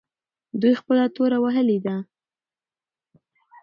[0.61, 1.95] دوی خپله توره وهلې ده.